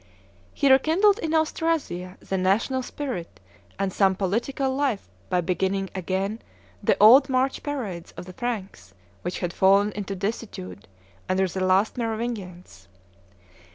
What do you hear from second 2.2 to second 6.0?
national spirit and some political life by beginning